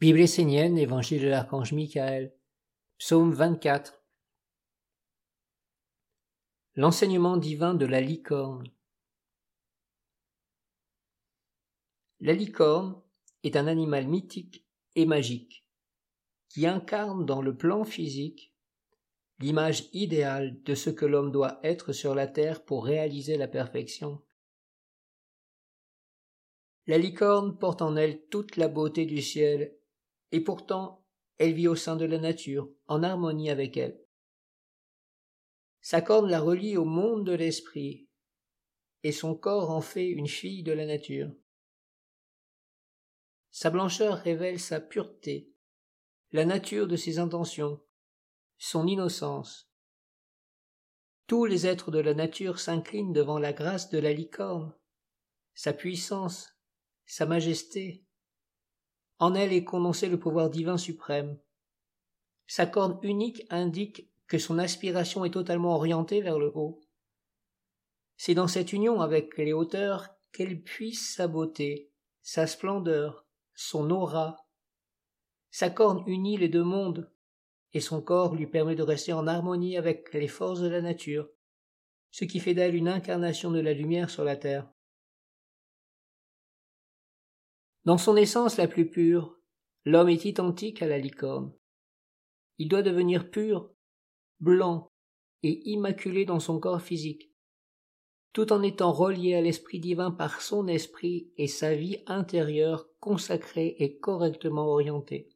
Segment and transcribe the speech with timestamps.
[0.00, 2.32] Bible essénienne, Évangile de l'archange Michael,
[2.98, 4.00] Psaume 24.
[6.76, 8.70] L'enseignement divin de la licorne.
[12.20, 13.02] La licorne
[13.42, 14.64] est un animal mythique
[14.94, 15.66] et magique
[16.48, 18.54] qui incarne dans le plan physique
[19.40, 24.22] l'image idéale de ce que l'homme doit être sur la terre pour réaliser la perfection.
[26.86, 29.77] La licorne porte en elle toute la beauté du ciel
[30.32, 31.04] et pourtant
[31.38, 34.00] elle vit au sein de la nature, en harmonie avec elle.
[35.80, 38.08] Sa corne la relie au monde de l'esprit,
[39.04, 41.30] et son corps en fait une fille de la nature.
[43.50, 45.52] Sa blancheur révèle sa pureté,
[46.32, 47.80] la nature de ses intentions,
[48.58, 49.70] son innocence.
[51.28, 54.74] Tous les êtres de la nature s'inclinent devant la grâce de la licorne,
[55.54, 56.58] sa puissance,
[57.06, 58.07] sa majesté,
[59.18, 61.38] en elle est condensé le pouvoir divin suprême.
[62.46, 66.80] Sa corne unique indique que son aspiration est totalement orientée vers le haut.
[68.16, 71.90] C'est dans cette union avec les hauteurs qu'elle puise sa beauté,
[72.22, 74.46] sa splendeur, son aura.
[75.50, 77.10] Sa corne unit les deux mondes,
[77.72, 81.28] et son corps lui permet de rester en harmonie avec les forces de la nature,
[82.10, 84.68] ce qui fait d'elle une incarnation de la lumière sur la terre.
[87.84, 89.38] Dans son essence la plus pure,
[89.84, 91.52] l'homme est identique à la licorne.
[92.58, 93.70] Il doit devenir pur,
[94.40, 94.92] blanc
[95.42, 97.32] et immaculé dans son corps physique,
[98.32, 103.76] tout en étant relié à l'Esprit divin par son esprit et sa vie intérieure consacrée
[103.78, 105.28] et correctement orientée.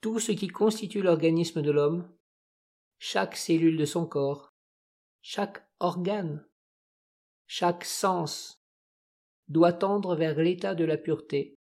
[0.00, 2.10] Tout ce qui constitue l'organisme de l'homme,
[2.98, 4.54] chaque cellule de son corps,
[5.22, 6.46] chaque organe,
[7.46, 8.59] chaque sens,
[9.50, 11.58] doit tendre vers l'état de la pureté,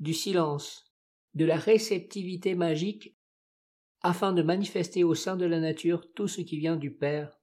[0.00, 0.92] du silence,
[1.34, 3.16] de la réceptivité magique,
[4.02, 7.38] afin de manifester au sein de la nature tout ce qui vient du Père.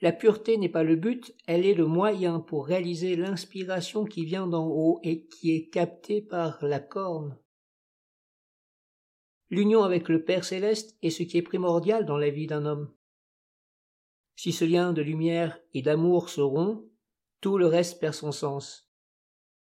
[0.00, 4.46] La pureté n'est pas le but, elle est le moyen pour réaliser l'inspiration qui vient
[4.46, 7.38] d'en haut et qui est captée par la corne.
[9.50, 12.92] L'union avec le Père céleste est ce qui est primordial dans la vie d'un homme.
[14.38, 16.88] Si ce lien de lumière et d'amour se rompt,
[17.40, 18.88] tout le reste perd son sens.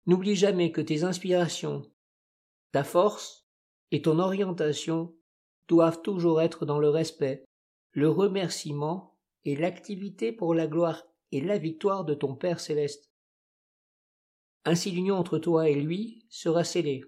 [0.07, 1.89] N'oublie jamais que tes inspirations,
[2.73, 3.47] ta force
[3.93, 5.15] et ton orientation
[5.69, 7.45] doivent toujours être dans le respect,
[7.93, 13.13] le remerciement et l'activité pour la gloire et la victoire de ton Père céleste.
[14.65, 17.05] Ainsi l'union entre toi et lui sera scellée,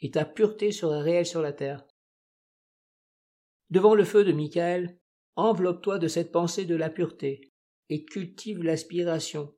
[0.00, 1.86] et ta pureté sera réelle sur la terre.
[3.70, 4.97] Devant le feu de Michael,
[5.38, 7.52] enveloppe-toi de cette pensée de la pureté,
[7.88, 9.54] et cultive l'aspiration,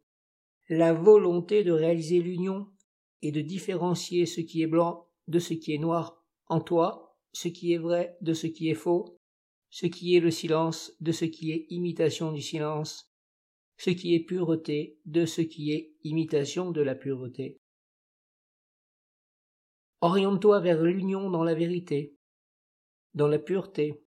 [0.68, 2.68] la volonté de réaliser l'union
[3.22, 7.48] et de différencier ce qui est blanc de ce qui est noir en toi, ce
[7.48, 9.18] qui est vrai de ce qui est faux,
[9.70, 13.10] ce qui est le silence de ce qui est imitation du silence,
[13.78, 17.56] ce qui est pureté de ce qui est imitation de la pureté.
[20.02, 22.16] Oriente-toi vers l'union dans la vérité,
[23.14, 24.04] dans la pureté,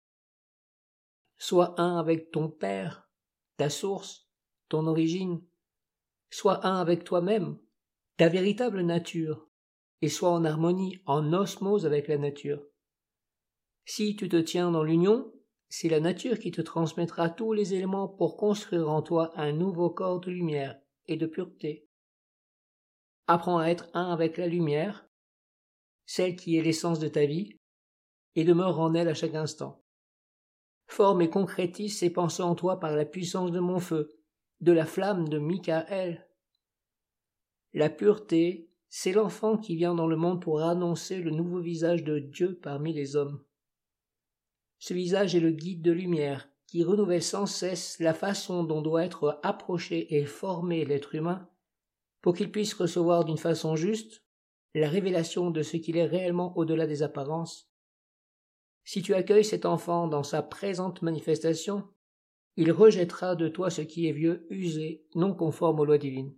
[1.45, 3.11] Sois un avec ton Père,
[3.57, 4.29] ta source,
[4.69, 5.43] ton origine.
[6.31, 7.59] Sois un avec toi-même,
[8.17, 9.49] ta véritable nature,
[10.03, 12.65] et sois en harmonie, en osmose avec la nature.
[13.85, 15.35] Si tu te tiens dans l'union,
[15.69, 19.91] c'est la nature qui te transmettra tous les éléments pour construire en toi un nouveau
[19.91, 21.89] corps de lumière et de pureté.
[23.27, 25.09] Apprends à être un avec la lumière,
[26.07, 27.59] celle qui est l'essence de ta vie,
[28.37, 29.82] et demeure en elle à chaque instant
[30.93, 34.11] forme et concrétise ces pensées en toi par la puissance de mon feu,
[34.61, 36.29] de la flamme de Michael.
[37.73, 42.19] La pureté, c'est l'enfant qui vient dans le monde pour annoncer le nouveau visage de
[42.19, 43.43] Dieu parmi les hommes.
[44.79, 49.05] Ce visage est le guide de lumière qui renouvelle sans cesse la façon dont doit
[49.05, 51.49] être approché et formé l'être humain
[52.21, 54.23] pour qu'il puisse recevoir d'une façon juste
[54.75, 57.72] la révélation de ce qu'il est réellement au-delà des apparences
[58.85, 61.89] si tu accueilles cet enfant dans sa présente manifestation,
[62.57, 66.35] il rejettera de toi ce qui est vieux, usé, non conforme aux lois divines.